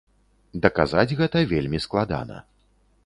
Даказаць 0.63 1.15
гэта 1.19 1.37
вельмі 1.53 1.83
складана. 1.85 2.43